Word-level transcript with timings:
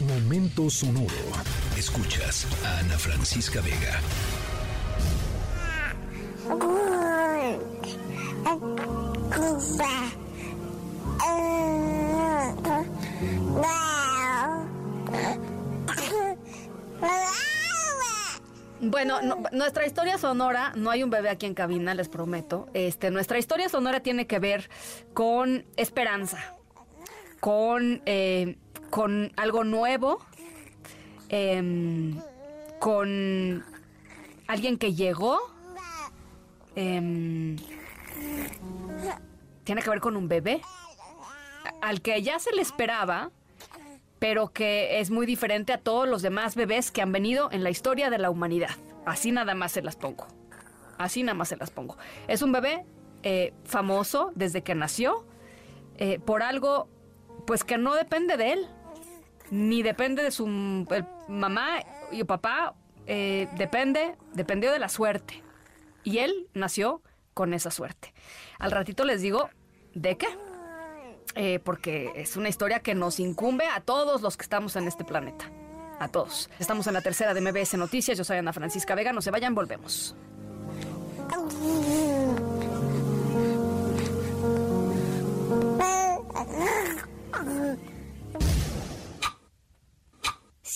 Momento 0.00 0.70
sonoro. 0.70 1.08
Escuchas 1.76 2.46
a 2.64 2.78
Ana 2.78 2.96
Francisca 2.96 3.60
Vega. 3.60 4.00
Bueno, 18.80 19.18
nuestra 19.50 19.84
historia 19.84 20.16
sonora, 20.16 20.72
no 20.76 20.90
hay 20.90 21.02
un 21.02 21.10
bebé 21.10 21.28
aquí 21.28 21.46
en 21.46 21.54
cabina, 21.54 21.94
les 21.94 22.08
prometo. 22.08 22.68
Este, 22.72 23.10
nuestra 23.10 23.38
historia 23.38 23.68
sonora 23.68 23.98
tiene 23.98 24.28
que 24.28 24.38
ver 24.38 24.70
con 25.12 25.66
esperanza, 25.76 26.38
con, 27.40 28.00
eh, 28.06 28.58
con 28.90 29.32
algo 29.36 29.64
nuevo, 29.64 30.18
em, 31.28 32.20
con 32.78 33.64
alguien 34.46 34.78
que 34.78 34.94
llegó. 34.94 35.38
Em, 36.76 37.56
tiene 39.64 39.82
que 39.82 39.90
ver 39.90 40.00
con 40.00 40.16
un 40.16 40.28
bebé 40.28 40.62
al 41.82 42.00
que 42.00 42.22
ya 42.22 42.38
se 42.38 42.54
le 42.54 42.62
esperaba, 42.62 43.30
pero 44.18 44.48
que 44.48 45.00
es 45.00 45.10
muy 45.10 45.26
diferente 45.26 45.72
a 45.72 45.78
todos 45.78 46.08
los 46.08 46.22
demás 46.22 46.56
bebés 46.56 46.90
que 46.90 47.02
han 47.02 47.12
venido 47.12 47.50
en 47.52 47.62
la 47.62 47.70
historia 47.70 48.10
de 48.10 48.18
la 48.18 48.30
humanidad. 48.30 48.70
Así 49.06 49.32
nada 49.32 49.54
más 49.54 49.72
se 49.72 49.82
las 49.82 49.96
pongo. 49.96 50.26
Así 50.98 51.22
nada 51.22 51.34
más 51.34 51.48
se 51.48 51.56
las 51.56 51.70
pongo. 51.70 51.96
Es 52.26 52.42
un 52.42 52.52
bebé 52.52 52.84
eh, 53.22 53.52
famoso 53.64 54.32
desde 54.34 54.62
que 54.62 54.74
nació, 54.74 55.24
eh, 55.96 56.18
por 56.18 56.42
algo, 56.42 56.88
pues 57.46 57.64
que 57.64 57.78
no 57.78 57.94
depende 57.94 58.36
de 58.36 58.52
él, 58.52 58.68
ni 59.50 59.82
depende 59.82 60.22
de 60.22 60.30
su 60.30 60.46
mamá 60.46 61.80
y 62.10 62.24
papá, 62.24 62.74
eh, 63.06 63.48
depende, 63.56 64.16
dependió 64.34 64.72
de 64.72 64.78
la 64.78 64.88
suerte. 64.88 65.42
Y 66.04 66.18
él 66.18 66.48
nació 66.54 67.02
con 67.34 67.54
esa 67.54 67.70
suerte. 67.70 68.12
Al 68.58 68.70
ratito 68.70 69.04
les 69.04 69.22
digo, 69.22 69.50
¿de 69.94 70.16
qué? 70.16 70.28
Eh, 71.34 71.60
porque 71.60 72.12
es 72.16 72.36
una 72.36 72.48
historia 72.48 72.80
que 72.80 72.94
nos 72.94 73.20
incumbe 73.20 73.66
a 73.66 73.80
todos 73.80 74.22
los 74.22 74.36
que 74.36 74.42
estamos 74.42 74.76
en 74.76 74.88
este 74.88 75.04
planeta. 75.04 75.50
A 76.00 76.08
todos. 76.08 76.48
Estamos 76.58 76.86
en 76.86 76.94
la 76.94 77.00
tercera 77.00 77.34
de 77.34 77.40
MBS 77.40 77.74
Noticias. 77.76 78.16
Yo 78.16 78.24
soy 78.24 78.38
Ana 78.38 78.52
Francisca 78.52 78.94
Vega. 78.94 79.12
No 79.12 79.20
se 79.20 79.30
vayan, 79.30 79.54
volvemos. 79.54 80.14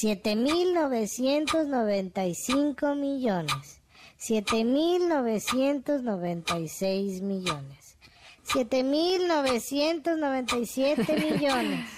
Siete 0.03 0.34
mil 0.34 0.75
novecientos 0.75 1.69
noventa 1.69 2.27
y 2.27 2.34
cinco 2.34 2.97
millones. 2.97 3.81
Siete 4.17 4.64
mil 4.64 5.08
novecientos 5.08 6.03
noventa 6.03 6.58
y 6.58 6.67
seis 6.67 7.22
millones. 7.22 7.97
7.997 8.45 11.39
millones. 11.39 11.89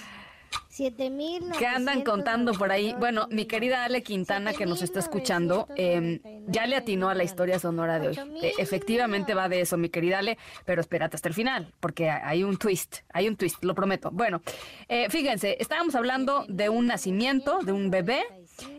¿Qué 1.57 1.67
andan 1.67 2.01
contando 2.03 2.51
por 2.53 2.71
ahí? 2.71 2.93
Bueno, 2.99 3.27
mi 3.31 3.45
querida 3.45 3.85
Ale 3.85 4.03
Quintana, 4.03 4.53
que 4.53 4.65
nos 4.65 4.81
está 4.81 4.99
escuchando, 4.99 5.67
em, 5.75 6.19
ya 6.47 6.67
le 6.67 6.75
atinó 6.75 7.09
a 7.09 7.15
la 7.15 7.23
historia 7.23 7.59
sonora 7.59 7.97
de 7.99 8.09
hoy. 8.09 8.19
E, 8.41 8.53
efectivamente 8.57 9.33
va 9.33 9.47
de 9.47 9.61
eso, 9.61 9.77
mi 9.77 9.89
querida 9.89 10.19
Ale, 10.19 10.37
pero 10.65 10.81
espérate 10.81 11.15
hasta 11.15 11.29
el 11.29 11.33
final, 11.33 11.73
porque 11.79 12.09
hay 12.09 12.43
un 12.43 12.57
twist, 12.57 12.97
hay 13.13 13.29
un 13.29 13.37
twist, 13.37 13.63
lo 13.63 13.73
prometo. 13.73 14.11
Bueno, 14.11 14.41
eh, 14.89 15.09
fíjense, 15.09 15.55
estábamos 15.59 15.95
hablando 15.95 16.45
de 16.49 16.67
un 16.67 16.87
nacimiento, 16.87 17.59
de 17.59 17.71
un 17.71 17.89
bebé, 17.89 18.23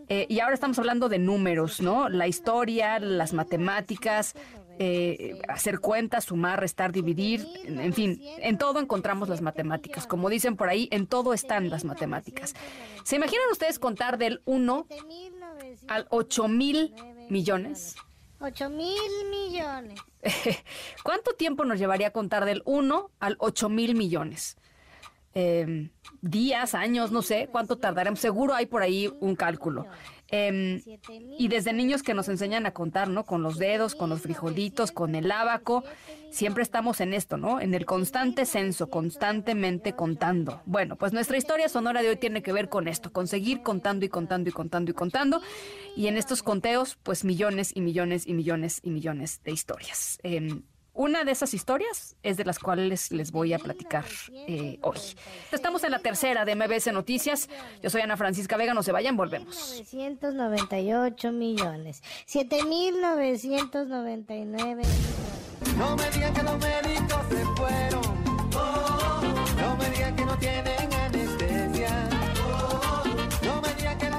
eh, 0.08 0.26
y 0.28 0.40
ahora 0.40 0.54
estamos 0.54 0.78
hablando 0.78 1.08
de 1.08 1.18
números, 1.18 1.80
¿no? 1.80 2.08
La 2.08 2.28
historia, 2.28 2.98
las 2.98 3.32
matemáticas, 3.32 4.34
eh, 4.78 5.40
hacer 5.48 5.80
cuentas, 5.80 6.24
sumar, 6.24 6.60
restar, 6.60 6.92
dividir, 6.92 7.46
en, 7.64 7.92
fin, 7.92 8.20
en 8.22 8.58
todo 8.58 8.80
encontramos 8.80 9.28
las 9.28 9.40
matemáticas. 9.40 10.06
Como 10.06 10.28
dicen 10.28 10.56
por 10.56 10.68
ahí, 10.68 10.88
en 10.90 11.06
todo 11.06 11.32
están 11.32 11.70
las 11.70 11.84
matemáticas. 11.84 12.54
¿Se 13.04 13.16
imaginan 13.16 13.50
ustedes 13.50 13.78
contar 13.78 14.18
del 14.18 14.42
1 14.44 14.86
al 15.88 16.06
8 16.10 16.48
mil 16.48 16.94
millones? 17.28 17.96
8 18.40 18.70
mil 18.70 19.00
millones. 19.30 20.00
¿Cuánto 21.02 21.32
tiempo 21.32 21.64
nos 21.64 21.78
llevaría 21.78 22.10
contar 22.10 22.44
del 22.44 22.62
1 22.64 23.10
al 23.18 23.36
8 23.38 23.68
mil 23.68 23.94
millones? 23.94 24.56
Em, 25.38 25.90
días, 26.22 26.74
años, 26.74 27.12
no 27.12 27.20
sé 27.20 27.50
cuánto 27.52 27.76
tardaremos. 27.76 28.20
Seguro 28.20 28.54
hay 28.54 28.64
por 28.64 28.80
ahí 28.80 29.12
un 29.20 29.36
cálculo. 29.36 29.86
Em, 30.28 30.80
y 31.38 31.48
desde 31.48 31.74
niños 31.74 32.02
que 32.02 32.14
nos 32.14 32.30
enseñan 32.30 32.64
a 32.64 32.70
contar, 32.70 33.08
¿no? 33.08 33.24
Con 33.24 33.42
los 33.42 33.58
dedos, 33.58 33.94
con 33.94 34.08
los 34.08 34.22
frijolitos, 34.22 34.92
con 34.92 35.14
el 35.14 35.30
abaco. 35.30 35.84
Siempre 36.30 36.62
estamos 36.62 37.02
en 37.02 37.12
esto, 37.12 37.36
¿no? 37.36 37.60
En 37.60 37.74
el 37.74 37.84
constante 37.84 38.46
censo, 38.46 38.88
constantemente 38.88 39.92
contando. 39.92 40.62
Bueno, 40.64 40.96
pues 40.96 41.12
nuestra 41.12 41.36
historia 41.36 41.68
sonora 41.68 42.00
de 42.00 42.08
hoy 42.08 42.16
tiene 42.16 42.42
que 42.42 42.54
ver 42.54 42.70
con 42.70 42.88
esto, 42.88 43.12
con 43.12 43.28
seguir 43.28 43.60
contando 43.60 44.06
y 44.06 44.08
contando 44.08 44.48
y 44.48 44.52
contando 44.52 44.90
y 44.90 44.94
contando. 44.94 45.42
Y 45.94 46.06
en 46.06 46.16
estos 46.16 46.42
conteos, 46.42 46.96
pues 47.02 47.24
millones 47.24 47.72
y 47.74 47.82
millones 47.82 48.26
y 48.26 48.32
millones 48.32 48.80
y 48.82 48.88
millones 48.88 49.42
de 49.44 49.52
historias. 49.52 50.18
Em, 50.22 50.62
una 50.96 51.24
de 51.24 51.32
esas 51.32 51.54
historias 51.54 52.16
es 52.22 52.36
de 52.36 52.44
las 52.44 52.58
cuales 52.58 53.10
les 53.12 53.30
voy 53.30 53.52
a 53.52 53.58
platicar 53.58 54.04
eh, 54.32 54.78
hoy. 54.82 54.98
Estamos 55.52 55.84
en 55.84 55.92
la 55.92 55.98
tercera 55.98 56.44
de 56.44 56.56
MBS 56.56 56.92
Noticias. 56.92 57.48
Yo 57.82 57.90
soy 57.90 58.00
Ana 58.00 58.16
Francisca 58.16 58.56
Vega, 58.56 58.72
no 58.74 58.82
se 58.82 58.90
vayan, 58.92 59.16
volvemos. 59.16 59.82
998 59.92 61.32
millones. 61.32 62.02
7.999 62.26 64.46
millones. 64.46 64.88
No 65.76 65.96
me 65.96 66.10
digan 66.10 66.32
que 66.32 66.42
los 66.42 66.58
médicos 66.58 67.20
se 67.28 67.44
fueron. 67.56 68.02
No 69.56 69.76
me 69.76 69.90
digan 69.90 70.16
que 70.16 70.24
no 70.24 70.38
tienen 70.38 70.75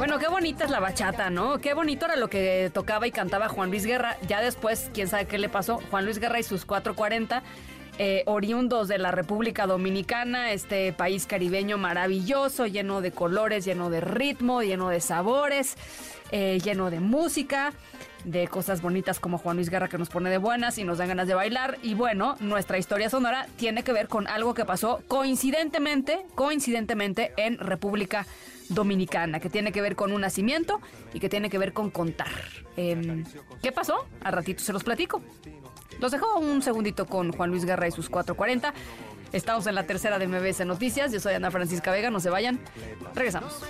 Bueno, 0.07 0.21
qué 0.21 0.29
bonita 0.29 0.63
es 0.63 0.71
la 0.71 0.79
bachata, 0.79 1.29
¿no? 1.29 1.59
Qué 1.59 1.73
bonito 1.73 2.05
era 2.05 2.15
lo 2.15 2.29
que 2.29 2.71
tocaba 2.73 3.07
y 3.07 3.11
cantaba 3.11 3.49
Juan 3.49 3.71
Luis 3.71 3.85
Guerra. 3.85 4.15
Ya 4.25 4.39
después, 4.39 4.89
quién 4.93 5.09
sabe 5.09 5.25
qué 5.25 5.37
le 5.37 5.49
pasó. 5.49 5.81
Juan 5.91 6.05
Luis 6.05 6.19
Guerra 6.19 6.39
y 6.39 6.43
sus 6.43 6.63
440. 6.63 7.43
Eh, 7.97 8.23
oriundos 8.25 8.87
de 8.87 8.99
la 8.99 9.11
República 9.11 9.67
Dominicana, 9.67 10.53
este 10.53 10.93
país 10.93 11.25
caribeño 11.25 11.77
maravilloso, 11.77 12.67
lleno 12.67 13.01
de 13.01 13.11
colores, 13.11 13.65
lleno 13.65 13.89
de 13.89 13.99
ritmo, 13.99 14.61
lleno 14.61 14.87
de 14.87 15.01
sabores, 15.01 15.75
eh, 16.31 16.61
lleno 16.63 16.89
de 16.89 17.01
música, 17.01 17.73
de 18.27 18.47
cosas 18.47 18.81
bonitas 18.81 19.19
como 19.19 19.37
Juan 19.37 19.55
Luis 19.55 19.69
Guerra 19.69 19.87
que 19.87 19.97
nos 19.97 20.09
pone 20.09 20.29
de 20.29 20.37
buenas 20.37 20.77
y 20.77 20.83
nos 20.83 20.97
dan 20.97 21.07
ganas 21.07 21.27
de 21.27 21.33
bailar. 21.33 21.77
Y 21.81 21.93
bueno, 21.93 22.35
nuestra 22.41 22.77
historia 22.77 23.09
sonora 23.09 23.47
tiene 23.55 23.83
que 23.83 23.93
ver 23.93 24.09
con 24.09 24.27
algo 24.27 24.53
que 24.53 24.65
pasó 24.65 25.01
coincidentemente, 25.07 26.25
coincidentemente 26.35 27.33
en 27.37 27.57
República 27.57 28.27
Dominicana 28.69 29.39
que 29.39 29.49
tiene 29.49 29.71
que 29.71 29.81
ver 29.81 29.95
con 29.95 30.11
un 30.11 30.21
nacimiento 30.21 30.81
y 31.13 31.21
que 31.21 31.29
tiene 31.29 31.49
que 31.49 31.57
ver 31.57 31.71
con 31.71 31.89
contar. 31.89 32.27
Em, 32.75 33.23
¿Qué 33.61 33.71
pasó? 33.71 34.05
A 34.21 34.29
ratito 34.29 34.61
se 34.61 34.73
los 34.73 34.83
platico. 34.83 35.21
Los 36.01 36.11
dejo 36.11 36.37
un 36.37 36.61
segundito 36.61 37.05
con 37.05 37.31
Juan 37.31 37.49
Luis 37.49 37.63
Guerra 37.63 37.87
y 37.87 37.91
sus 37.91 38.09
440. 38.09 38.73
Estamos 39.31 39.67
en 39.67 39.75
la 39.75 39.83
tercera 39.83 40.19
de 40.19 40.27
MBS 40.27 40.65
Noticias. 40.65 41.13
Yo 41.13 41.21
soy 41.21 41.33
Ana 41.33 41.49
Francisca 41.49 41.91
Vega, 41.91 42.09
no 42.09 42.19
se 42.19 42.29
vayan. 42.29 42.59
Regresamos. 43.15 43.63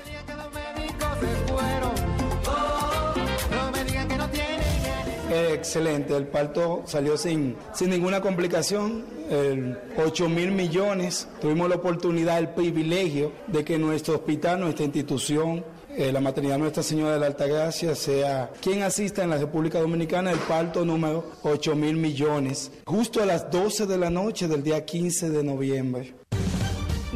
Excelente, 5.30 6.16
el 6.16 6.28
parto 6.28 6.84
salió 6.86 7.18
sin, 7.18 7.58
sin 7.74 7.90
ninguna 7.90 8.22
complicación, 8.22 9.04
el 9.30 9.78
8 9.98 10.30
mil 10.30 10.52
millones. 10.52 11.28
Tuvimos 11.42 11.68
la 11.68 11.76
oportunidad, 11.76 12.40
el 12.40 12.50
privilegio 12.50 13.34
de 13.48 13.66
que 13.66 13.78
nuestro 13.78 14.16
hospital, 14.16 14.62
nuestra 14.62 14.86
institución, 14.86 15.66
eh, 15.97 16.12
la 16.12 16.22
maternidad 16.22 16.59
Nuestra 16.59 16.84
Señora 16.84 17.14
de 17.14 17.20
la 17.20 17.26
Altagracia 17.26 17.96
sea 17.96 18.52
quien 18.62 18.84
asista 18.84 19.24
en 19.24 19.32
la 19.32 19.38
República 19.38 19.79
Dominicana 19.79 20.32
el 20.32 20.38
parto 20.40 20.85
número 20.85 21.26
8 21.41 21.76
mil 21.76 21.97
millones, 21.97 22.72
justo 22.85 23.22
a 23.22 23.26
las 23.26 23.52
12 23.52 23.85
de 23.85 23.97
la 23.97 24.09
noche 24.09 24.47
del 24.47 24.64
día 24.64 24.85
15 24.85 25.30
de 25.30 25.44
noviembre. 25.44 26.14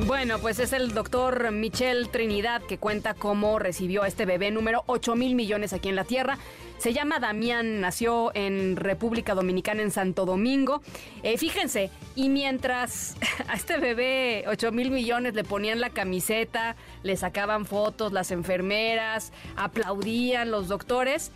Bueno, 0.07 0.39
pues 0.39 0.59
es 0.59 0.73
el 0.73 0.93
doctor 0.93 1.51
Michel 1.51 2.09
Trinidad 2.09 2.61
que 2.63 2.77
cuenta 2.77 3.13
cómo 3.13 3.59
recibió 3.59 4.03
a 4.03 4.07
este 4.07 4.25
bebé 4.25 4.49
número 4.49 4.83
8 4.87 5.15
mil 5.15 5.35
millones 5.35 5.73
aquí 5.73 5.89
en 5.89 5.95
la 5.95 6.05
Tierra. 6.05 6.39
Se 6.81 6.93
llama 6.93 7.19
Damián, 7.19 7.79
nació 7.79 8.31
en 8.33 8.75
República 8.75 9.35
Dominicana, 9.35 9.83
en 9.83 9.91
Santo 9.91 10.25
Domingo. 10.25 10.81
Eh, 11.21 11.37
fíjense, 11.37 11.91
y 12.15 12.29
mientras 12.29 13.17
a 13.47 13.53
este 13.53 13.77
bebé 13.77 14.45
8 14.47 14.71
mil 14.71 14.89
millones 14.89 15.35
le 15.35 15.43
ponían 15.43 15.79
la 15.79 15.91
camiseta, 15.91 16.75
le 17.03 17.15
sacaban 17.17 17.67
fotos 17.67 18.13
las 18.13 18.31
enfermeras, 18.31 19.31
aplaudían 19.57 20.49
los 20.49 20.69
doctores, 20.69 21.31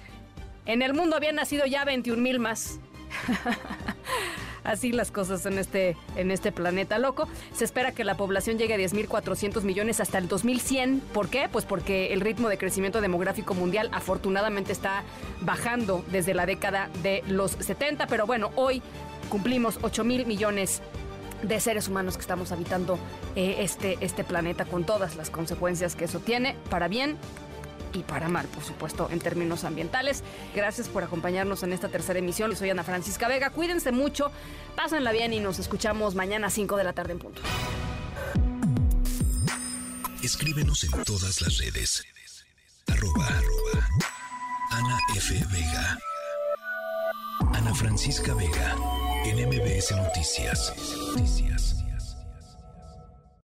en 0.65 0.81
el 0.81 0.95
mundo 0.95 1.15
habían 1.15 1.36
nacido 1.36 1.68
ya 1.68 1.86
21 1.86 2.19
mil 2.19 2.39
más. 2.39 2.80
Así 4.65 4.91
las 4.91 5.12
cosas 5.12 5.45
en 5.45 5.57
este, 5.57 5.95
en 6.15 6.31
este 6.31 6.51
planeta 6.51 7.00
loco. 7.00 7.27
Se 7.53 7.63
espera 7.63 7.91
que 7.91 8.03
la 8.03 8.17
población 8.17 8.57
llegue 8.57 8.73
a 8.73 8.77
10.400 8.77 9.62
millones 9.63 10.00
hasta 10.00 10.17
el 10.17 10.27
2100. 10.27 11.01
¿Por 11.13 11.29
qué? 11.29 11.47
Pues 11.51 11.65
porque 11.65 12.13
el 12.13 12.21
ritmo 12.21 12.50
de 12.50 12.57
crecimiento 12.57 13.01
demográfico 13.01 13.53
mundial 13.53 13.89
afortunadamente 13.94 14.71
está 14.71 15.03
bajando 15.41 16.03
desde 16.12 16.33
la 16.33 16.45
década 16.45 16.89
de 17.03 17.23
los 17.27 17.51
70. 17.51 18.07
Pero 18.07 18.25
bueno, 18.25 18.51
hoy 18.56 18.81
cumplimos 19.29 19.79
8 19.81 20.03
mil 20.03 20.25
millones 20.25 20.81
de 21.44 21.59
seres 21.59 21.88
humanos 21.88 22.15
que 22.15 22.21
estamos 22.21 22.51
habitando 22.51 22.97
eh, 23.35 23.57
este, 23.59 23.97
este 24.01 24.23
planeta 24.23 24.65
con 24.65 24.83
todas 24.83 25.15
las 25.15 25.29
consecuencias 25.29 25.95
que 25.95 26.06
eso 26.06 26.19
tiene, 26.19 26.56
para 26.69 26.88
bien 26.88 27.18
y 27.95 28.03
para 28.03 28.27
mal, 28.27 28.45
por 28.47 28.63
supuesto, 28.63 29.09
en 29.12 29.19
términos 29.19 29.63
ambientales. 29.63 30.24
Gracias 30.53 30.88
por 30.88 31.03
acompañarnos 31.03 31.63
en 31.63 31.74
esta 31.74 31.89
tercera 31.89 32.19
emisión. 32.19 32.56
Soy 32.56 32.69
Ana 32.69 32.83
Francisca 32.83 33.27
Vega. 33.27 33.50
Cuídense 33.50 33.92
mucho, 33.92 34.31
pásenla 34.75 35.12
bien 35.12 35.33
y 35.33 35.39
nos 35.39 35.59
escuchamos 35.59 36.15
mañana 36.15 36.47
a 36.47 36.50
5 36.50 36.77
de 36.77 36.83
la 36.83 36.94
tarde 36.94 37.13
en 37.13 37.19
punto. 37.19 37.42
Escríbenos 40.21 40.83
en 40.83 40.92
todas 41.03 41.42
las 41.42 41.57
redes. 41.57 42.03
Arroba, 42.88 43.27
Ana 44.71 45.00
F. 45.15 45.33
Vega. 45.51 46.00
Ana 47.53 47.74
Francisca 47.75 48.33
Vega. 48.33 48.75
En 49.25 49.47
MBS 49.47 49.92
Noticias. 49.92 50.74
Noticias. 51.15 51.84